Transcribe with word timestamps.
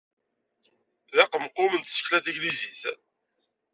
D 1.15 1.17
aqemqum 1.23 1.71
n 1.75 1.81
tsekla 1.83 2.19
taglizit. 2.25 2.81